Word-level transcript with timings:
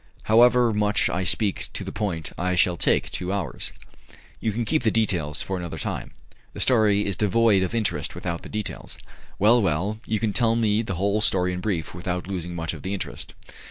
"However 0.23 0.73
much 0.73 1.11
I 1.11 1.23
speak 1.23 1.69
to 1.73 1.83
the 1.83 1.91
point, 1.91 2.31
I 2.35 2.55
shall 2.55 2.75
take 2.75 3.11
two 3.11 3.31
hours." 3.31 3.71
"You 4.39 4.51
can 4.51 4.65
keep 4.65 4.81
the 4.81 4.89
details 4.89 5.43
for 5.43 5.57
another 5.57 5.77
time." 5.77 6.09
"The 6.53 6.59
story 6.59 7.05
is 7.05 7.15
devoid 7.15 7.61
of 7.61 7.75
interest 7.75 8.15
without 8.15 8.41
the 8.41 8.49
details" 8.49 8.97
"Well, 9.37 9.61
well, 9.61 9.99
you 10.07 10.19
can 10.19 10.33
tell 10.33 10.55
me 10.55 10.81
the 10.81 10.95
whole 10.95 11.21
story 11.21 11.53
in 11.53 11.59
brief, 11.59 11.93
without 11.93 12.25
losing 12.25 12.55
much 12.55 12.73
of 12.73 12.81
the 12.81 12.95
interest." 12.95 13.35